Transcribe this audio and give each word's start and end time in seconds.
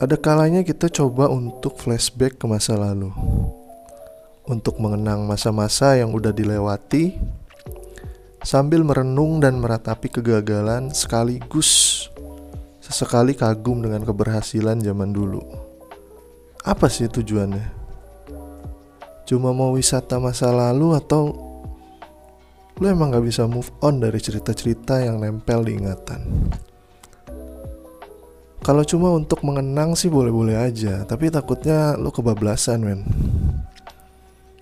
Ada 0.00 0.16
kalanya 0.16 0.64
kita 0.64 0.88
coba 0.88 1.28
untuk 1.28 1.76
flashback 1.76 2.40
ke 2.40 2.48
masa 2.48 2.72
lalu. 2.72 3.12
Untuk 4.48 4.80
mengenang 4.80 5.28
masa-masa 5.28 5.92
yang 5.92 6.16
udah 6.16 6.32
dilewati 6.32 7.20
sambil 8.40 8.80
merenung 8.80 9.44
dan 9.44 9.60
meratapi 9.60 10.08
kegagalan 10.08 10.88
sekaligus 10.96 12.08
sesekali 12.80 13.36
kagum 13.36 13.84
dengan 13.84 14.00
keberhasilan 14.00 14.80
zaman 14.80 15.12
dulu. 15.12 15.44
Apa 16.64 16.88
sih 16.88 17.04
tujuannya? 17.04 17.68
Cuma 19.28 19.52
mau 19.52 19.76
wisata 19.76 20.16
masa 20.16 20.48
lalu 20.48 20.96
atau 20.96 21.28
lu 22.80 22.88
emang 22.88 23.12
gak 23.12 23.28
bisa 23.28 23.44
move 23.44 23.68
on 23.84 24.00
dari 24.00 24.16
cerita-cerita 24.16 25.04
yang 25.04 25.20
nempel 25.20 25.60
di 25.60 25.76
ingatan? 25.76 26.24
Kalau 28.60 28.84
cuma 28.84 29.08
untuk 29.16 29.40
mengenang 29.40 29.96
sih 29.96 30.12
boleh-boleh 30.12 30.54
aja, 30.54 31.08
tapi 31.08 31.32
takutnya 31.32 31.96
lu 31.96 32.12
kebablasan, 32.12 32.84
men. 32.84 33.00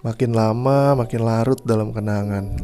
Makin 0.00 0.32
lama, 0.32 0.96
makin 0.96 1.20
larut 1.22 1.60
dalam 1.62 1.92
kenangan. 1.92 2.56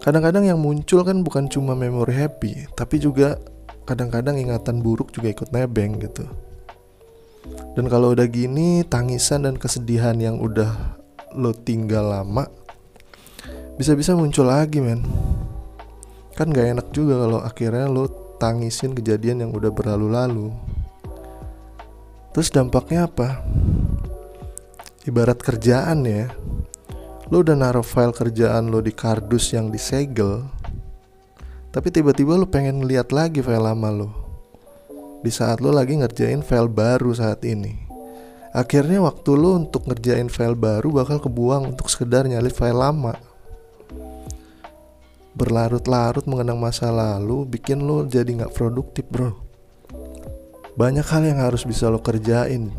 Kadang-kadang 0.00 0.46
yang 0.46 0.60
muncul 0.62 1.02
kan 1.02 1.20
bukan 1.26 1.50
cuma 1.50 1.74
memori 1.74 2.14
happy, 2.14 2.70
tapi 2.78 3.02
juga 3.02 3.36
kadang-kadang 3.84 4.38
ingatan 4.38 4.80
buruk 4.80 5.10
juga 5.10 5.34
ikut 5.34 5.50
nebeng 5.50 5.98
gitu. 5.98 6.24
Dan 7.76 7.90
kalau 7.90 8.14
udah 8.16 8.24
gini, 8.30 8.86
tangisan 8.86 9.44
dan 9.44 9.58
kesedihan 9.58 10.16
yang 10.16 10.40
udah 10.40 10.96
lo 11.34 11.50
tinggal 11.50 12.14
lama 12.14 12.46
bisa-bisa 13.74 14.14
muncul 14.14 14.46
lagi, 14.46 14.78
men. 14.78 15.02
Kan 16.38 16.54
gak 16.54 16.78
enak 16.78 16.86
juga 16.94 17.26
kalau 17.26 17.42
akhirnya 17.42 17.90
lo 17.90 18.06
tangisin 18.44 18.92
kejadian 18.92 19.48
yang 19.48 19.56
udah 19.56 19.72
berlalu-lalu. 19.72 20.52
Terus 22.36 22.52
dampaknya 22.52 23.08
apa? 23.08 23.40
Ibarat 25.08 25.40
kerjaan 25.40 26.04
ya. 26.04 26.28
Lo 27.32 27.40
udah 27.40 27.56
naruh 27.56 27.80
file 27.80 28.12
kerjaan 28.12 28.68
lo 28.68 28.84
di 28.84 28.92
kardus 28.92 29.56
yang 29.56 29.72
disegel. 29.72 30.44
Tapi 31.72 31.88
tiba-tiba 31.88 32.36
lo 32.36 32.44
pengen 32.44 32.84
lihat 32.84 33.16
lagi 33.16 33.40
file 33.40 33.64
lama 33.64 33.88
lo. 33.88 34.10
Di 35.24 35.32
saat 35.32 35.64
lo 35.64 35.72
lagi 35.72 35.96
ngerjain 35.96 36.44
file 36.44 36.68
baru 36.68 37.16
saat 37.16 37.40
ini. 37.48 37.72
Akhirnya 38.52 39.00
waktu 39.00 39.40
lo 39.40 39.56
untuk 39.56 39.88
ngerjain 39.88 40.28
file 40.28 40.52
baru 40.52 40.92
bakal 40.92 41.16
kebuang 41.16 41.72
untuk 41.72 41.88
sekedar 41.88 42.28
nyali 42.28 42.52
file 42.52 42.76
lama 42.76 43.33
berlarut-larut 45.34 46.22
mengenang 46.30 46.62
masa 46.62 46.94
lalu 46.94 47.42
bikin 47.58 47.82
lo 47.82 48.06
jadi 48.06 48.30
nggak 48.30 48.54
produktif 48.54 49.02
bro. 49.10 49.34
Banyak 50.78 51.06
hal 51.06 51.22
yang 51.26 51.42
harus 51.42 51.66
bisa 51.66 51.90
lo 51.90 51.98
kerjain. 51.98 52.70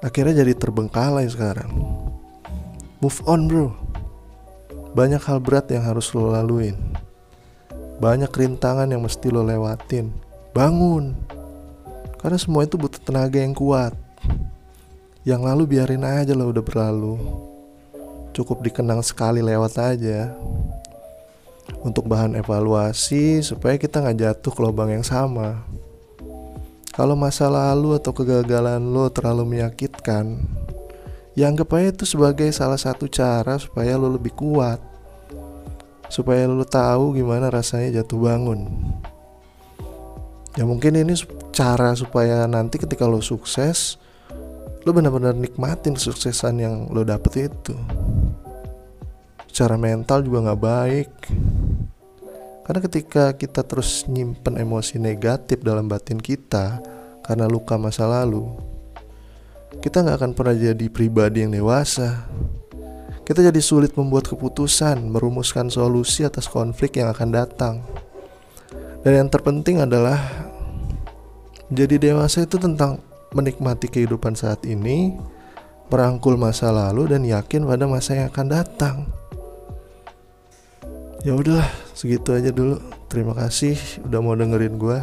Akhirnya 0.00 0.44
jadi 0.44 0.56
terbengkalai 0.56 1.28
sekarang. 1.28 1.72
Move 3.00 3.20
on 3.28 3.48
bro. 3.48 3.68
Banyak 4.96 5.20
hal 5.24 5.40
berat 5.44 5.68
yang 5.72 5.84
harus 5.84 6.12
lo 6.16 6.32
laluin. 6.32 6.76
Banyak 8.00 8.32
rintangan 8.32 8.88
yang 8.88 9.04
mesti 9.04 9.28
lo 9.28 9.44
lewatin. 9.44 10.12
Bangun. 10.56 11.16
Karena 12.20 12.40
semua 12.40 12.64
itu 12.64 12.80
butuh 12.80 13.00
tenaga 13.00 13.40
yang 13.40 13.52
kuat. 13.52 13.92
Yang 15.24 15.40
lalu 15.44 15.62
biarin 15.76 16.04
aja 16.04 16.32
lo 16.32 16.48
udah 16.48 16.64
berlalu. 16.64 17.16
Cukup 18.36 18.64
dikenang 18.64 19.00
sekali 19.00 19.40
lewat 19.40 19.80
aja 19.80 20.32
untuk 21.84 22.08
bahan 22.08 22.36
evaluasi 22.36 23.44
supaya 23.44 23.76
kita 23.80 24.00
nggak 24.00 24.18
jatuh 24.20 24.52
ke 24.52 24.60
lubang 24.60 24.92
yang 24.92 25.04
sama. 25.04 25.64
Kalau 26.94 27.18
masa 27.18 27.50
lalu 27.50 27.98
atau 27.98 28.14
kegagalan 28.14 28.78
lo 28.78 29.10
terlalu 29.10 29.56
menyakitkan, 29.56 30.38
ya 31.34 31.50
anggap 31.50 31.74
aja 31.74 31.90
itu 31.90 32.04
sebagai 32.06 32.46
salah 32.54 32.78
satu 32.78 33.10
cara 33.10 33.58
supaya 33.58 33.98
lo 33.98 34.06
lebih 34.08 34.30
kuat. 34.32 34.78
Supaya 36.06 36.46
lo 36.46 36.62
tahu 36.62 37.18
gimana 37.18 37.50
rasanya 37.50 38.00
jatuh 38.00 38.20
bangun. 38.22 38.70
Ya 40.54 40.62
mungkin 40.62 40.94
ini 40.94 41.18
cara 41.50 41.98
supaya 41.98 42.46
nanti 42.46 42.78
ketika 42.78 43.10
lo 43.10 43.18
sukses, 43.18 43.98
lo 44.86 44.94
benar-benar 44.94 45.34
nikmatin 45.34 45.98
kesuksesan 45.98 46.62
yang 46.62 46.86
lo 46.94 47.02
dapet 47.02 47.50
itu 47.50 47.74
secara 49.54 49.78
mental 49.78 50.26
juga 50.26 50.50
nggak 50.50 50.62
baik. 50.66 51.10
Karena 52.66 52.80
ketika 52.82 53.38
kita 53.38 53.62
terus 53.62 54.02
nyimpen 54.10 54.58
emosi 54.58 54.98
negatif 54.98 55.62
dalam 55.62 55.86
batin 55.86 56.18
kita 56.18 56.82
karena 57.22 57.46
luka 57.46 57.78
masa 57.78 58.10
lalu 58.10 58.50
kita 59.78 60.02
nggak 60.02 60.18
akan 60.18 60.32
pernah 60.34 60.58
jadi 60.58 60.86
pribadi 60.90 61.46
yang 61.46 61.54
dewasa. 61.54 62.26
Kita 63.22 63.46
jadi 63.46 63.62
sulit 63.62 63.94
membuat 63.94 64.26
keputusan 64.26 65.06
merumuskan 65.06 65.70
solusi 65.70 66.26
atas 66.26 66.50
konflik 66.50 66.98
yang 66.98 67.14
akan 67.14 67.30
datang. 67.30 67.74
Dan 69.06 69.22
yang 69.22 69.28
terpenting 69.30 69.80
adalah 69.80 70.18
menjadi 71.70 72.10
dewasa 72.10 72.42
itu 72.42 72.58
tentang 72.58 72.98
menikmati 73.30 73.86
kehidupan 73.86 74.34
saat 74.34 74.66
ini 74.66 75.14
merangkul 75.94 76.34
masa 76.34 76.74
lalu 76.74 77.14
dan 77.14 77.22
yakin 77.22 77.64
pada 77.64 77.84
masa 77.86 78.18
yang 78.18 78.28
akan 78.34 78.46
datang 78.50 78.96
ya 81.24 81.32
udahlah 81.32 81.66
segitu 81.96 82.36
aja 82.36 82.52
dulu. 82.52 82.76
Terima 83.08 83.32
kasih 83.32 83.80
udah 84.04 84.20
mau 84.20 84.36
dengerin 84.36 84.76
gue 84.76 84.98